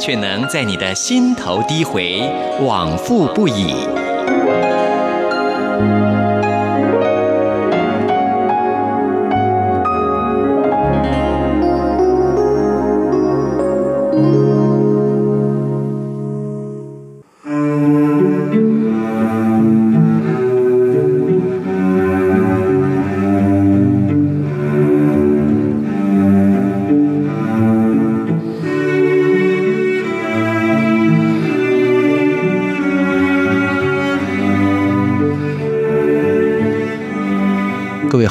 [0.00, 2.22] 却能在你的心头低回，
[2.62, 3.74] 往复不已。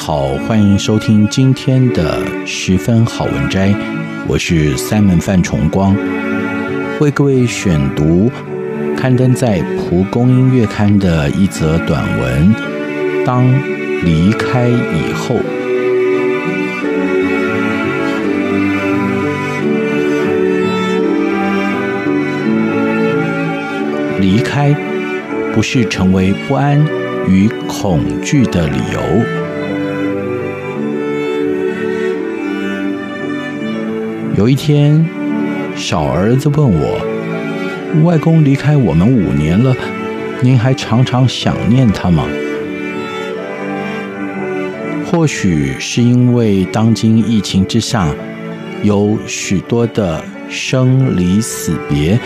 [0.02, 3.74] 好，欢迎收听今天的十分好文摘，
[4.26, 5.94] 我是 Simon 范崇光，
[7.00, 8.32] 为各位选读
[8.96, 12.54] 刊登在蒲公英月刊的一则短文。
[13.26, 13.46] 当
[14.02, 15.36] 离开以后，
[24.18, 24.74] 离开
[25.52, 26.82] 不是成为不安
[27.28, 29.39] 与恐惧的理由。
[34.40, 35.06] 有一天，
[35.76, 36.98] 小儿子问我
[38.02, 39.76] ：“外公离开我们五年了，
[40.40, 42.26] 您还常常想念他吗？”
[45.04, 48.08] 或许是因为当今疫情之下，
[48.82, 52.18] 有许多的生离死别，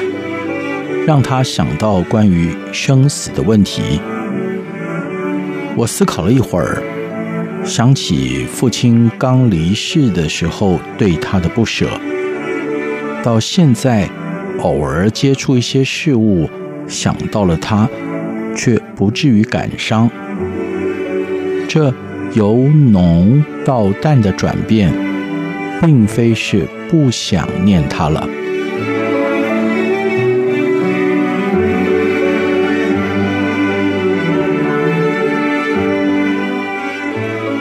[1.08, 4.00] 让他想到关于生死的问题。
[5.74, 6.80] 我思考了一会儿。
[7.64, 11.88] 想起父亲刚离世的时候对他的不舍，
[13.22, 14.08] 到现在
[14.60, 16.48] 偶尔接触一些事物，
[16.86, 17.88] 想到了他，
[18.54, 20.10] 却不至于感伤。
[21.66, 21.92] 这
[22.34, 24.92] 由浓到淡的转变，
[25.82, 28.28] 并非是不想念他了。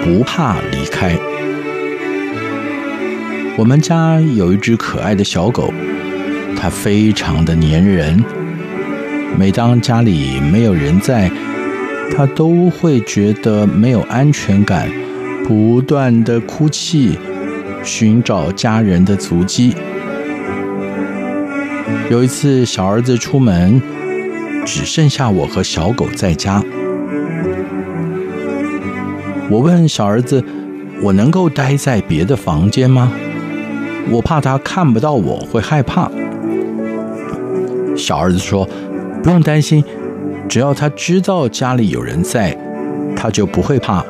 [0.04, 1.18] 不怕离开。
[3.56, 5.74] 我们家有一只可爱的小狗，
[6.58, 8.22] 它非常的粘人。
[9.40, 11.32] 每当家里没有人在，
[12.16, 14.90] 它都会觉得没有安全感，
[15.48, 17.18] 不断的哭泣，
[17.84, 19.74] 寻找家人的足迹。
[22.10, 23.82] 有一次，小儿子出门，
[24.66, 26.62] 只剩下我和小狗在家。
[29.50, 30.44] 我问小儿子
[31.04, 33.12] ：“我能够待在别的房间吗？
[34.10, 36.10] 我怕他看不到我会害怕。”
[37.96, 38.68] 小儿子说
[39.22, 39.84] ：“不用担心，
[40.50, 42.58] 只要他知道家里有人在，
[43.16, 44.04] 他就不会怕。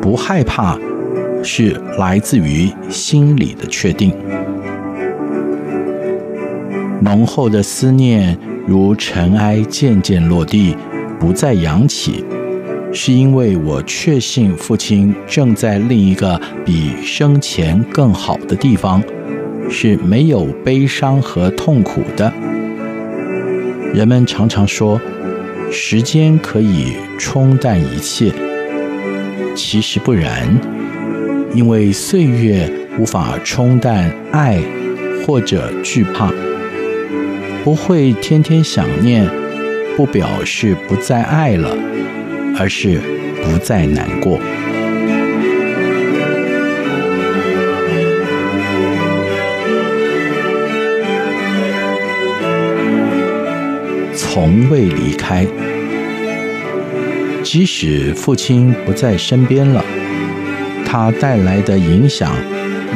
[0.00, 0.78] 不害怕
[1.42, 4.12] 是来自于心里的确定。
[7.00, 10.76] 浓厚的思念如尘埃渐渐落地。”
[11.20, 12.24] 不再扬起，
[12.92, 19.02] 是因为我确信父亲正在另一个比生前更好的地方，
[19.68, 22.32] 是没有悲伤和痛苦的。
[23.92, 25.00] 人们常常说，
[25.70, 28.32] 时间可以冲淡一切，
[29.54, 30.48] 其实不然，
[31.52, 34.60] 因为岁月无法冲淡爱
[35.26, 36.32] 或者惧怕，
[37.64, 39.28] 不会天天想念。
[39.98, 41.76] 不表示不再爱了，
[42.56, 43.00] 而是
[43.42, 44.38] 不再难过。
[54.14, 55.44] 从未离开，
[57.42, 59.84] 即使父亲不在身边了，
[60.86, 62.32] 他带来的影响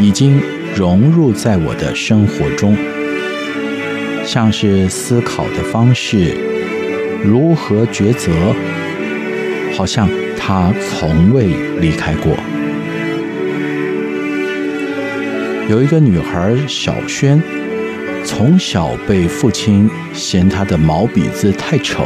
[0.00, 0.40] 已经
[0.76, 2.76] 融入在我的生活中，
[4.25, 6.51] 像是思考的方式。
[7.24, 8.32] 如何抉择？
[9.74, 11.46] 好像他从未
[11.80, 12.36] 离开过。
[15.69, 17.40] 有一个女孩小萱，
[18.24, 22.04] 从小被父亲嫌她的毛笔字太丑，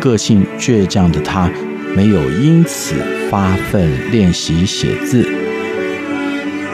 [0.00, 1.50] 个性倔强的她
[1.94, 2.94] 没有因此
[3.28, 5.28] 发奋练习写字。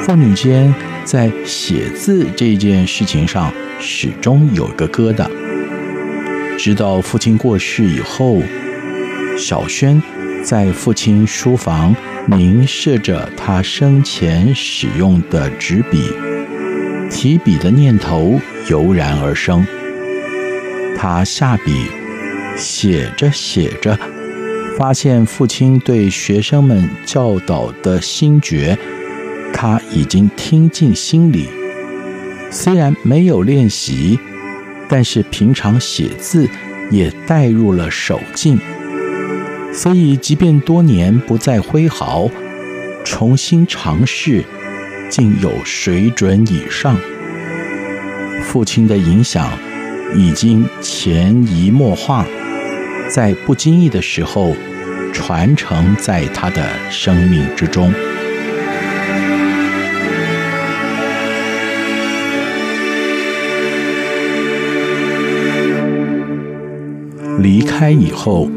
[0.03, 0.73] 父女间
[1.05, 5.27] 在写字这件事情上始终有个疙瘩。
[6.63, 8.43] 直到父亲过世以后，
[9.39, 10.01] 小轩
[10.45, 11.97] 在父亲书房
[12.27, 16.13] 凝视着他生前使用的纸笔，
[17.11, 19.67] 提笔的念头油然而生。
[20.99, 21.87] 他下笔，
[22.59, 23.99] 写着写着，
[24.77, 28.77] 发现父亲对学生们教导的心诀，
[29.55, 31.49] 他已经听进心里。
[32.51, 34.21] 虽然没有练习，
[34.91, 36.47] 但是平常写字
[36.91, 38.59] 也带入了手劲，
[39.73, 42.29] 所以即便多年不再挥毫，
[43.05, 44.45] 重新尝试，
[45.09, 46.99] 竟有水准以上。
[48.43, 49.49] 父亲的影响。
[50.13, 52.27] 已经潜移默化，
[53.09, 54.57] 在不经意的时候
[55.13, 57.95] 传承在他的生命之中。
[67.43, 68.49] 离开以后，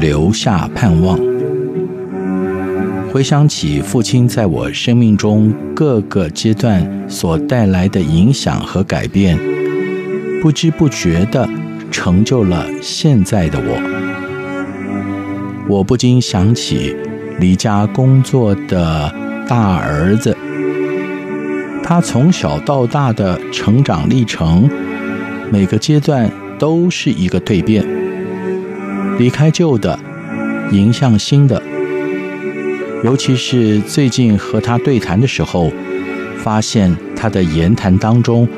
[0.00, 1.18] 留下盼望。
[3.12, 9.36] 回想起父亲在我生命中各个阶段所带来的影响和改变。
[10.40, 11.48] 不知不觉地
[11.90, 13.80] 成就了现在的我，
[15.68, 16.94] 我不禁想起
[17.40, 19.12] 离家工作的
[19.48, 20.36] 大儿子，
[21.82, 24.68] 他从小到大的成长历程，
[25.50, 27.82] 每个阶段都是一个蜕变，
[29.18, 29.98] 离开旧的，
[30.72, 31.62] 迎向新的。
[33.02, 35.70] 尤其是最近和他对谈的时候，
[36.38, 38.48] 发现他的言谈当中。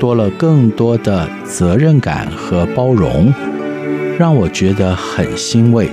[0.00, 3.32] 多了更多的责任感和包容，
[4.18, 5.88] 让我觉得很欣慰。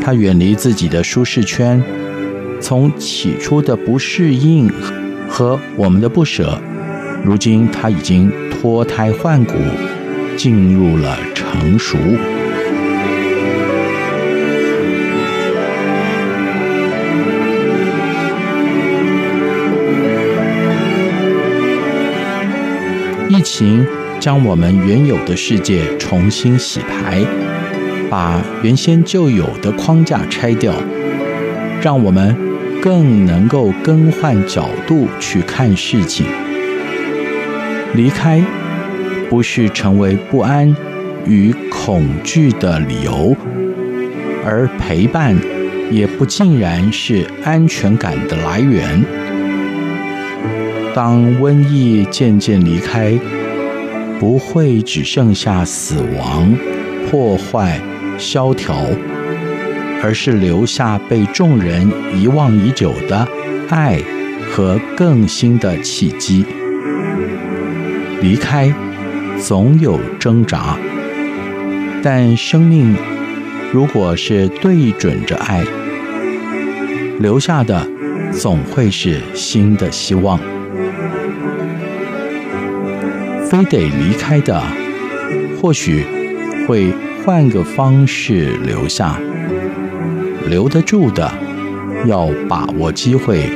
[0.00, 1.82] 他远离自己的舒适圈，
[2.60, 4.70] 从起初的不适应
[5.28, 6.58] 和我们的不舍，
[7.24, 9.54] 如今他已经脱胎换骨，
[10.36, 11.98] 进入了成熟。
[23.46, 23.86] 情
[24.18, 27.24] 将我们原有的世界重新洗牌，
[28.10, 30.74] 把原先就有的框架拆掉，
[31.80, 32.36] 让我们
[32.82, 36.26] 更能够更换角度去看事情。
[37.94, 38.42] 离开
[39.30, 40.74] 不是成为不安
[41.24, 43.36] 与恐惧的理由，
[44.44, 45.36] 而陪伴
[45.90, 49.04] 也不尽然是安全感的来源。
[50.94, 53.18] 当瘟疫渐渐离开，
[54.18, 56.56] 不会只剩下死亡、
[57.08, 57.80] 破坏、
[58.18, 58.74] 萧条，
[60.02, 63.28] 而是留下被众人遗忘已久的
[63.68, 64.00] 爱
[64.50, 66.44] 和更新的契机。
[68.22, 68.72] 离开
[69.38, 70.78] 总有挣扎，
[72.02, 72.96] 但生命
[73.72, 75.62] 如果是对准着爱，
[77.20, 77.86] 留下的
[78.32, 80.40] 总会是新的希望。
[83.48, 84.60] 非得离开的，
[85.60, 86.04] 或许
[86.66, 86.92] 会
[87.24, 89.16] 换个方式留下；
[90.48, 91.32] 留得住的，
[92.06, 93.48] 要把握机会，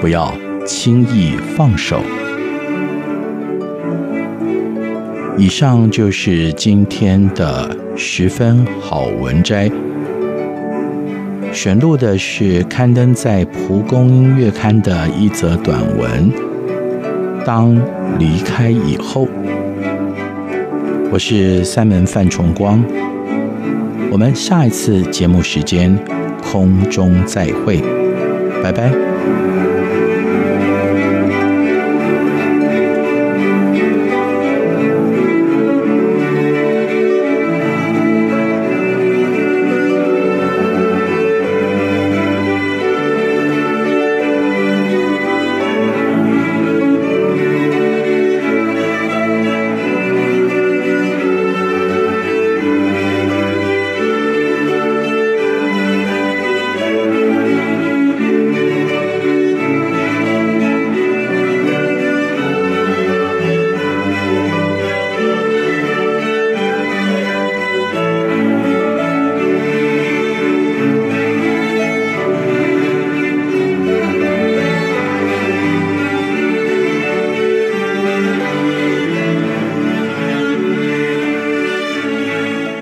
[0.00, 0.34] 不要
[0.66, 2.00] 轻易放手。
[5.36, 9.70] 以上就是今天的十分好文摘，
[11.52, 16.32] 选录的是刊登在《蒲公英月刊》的一则短文。
[17.48, 17.74] 当
[18.18, 19.26] 离开以后，
[21.10, 22.84] 我是三门范崇光。
[24.10, 25.98] 我们下一次节目时间
[26.42, 27.80] 空中再会，
[28.62, 28.92] 拜拜。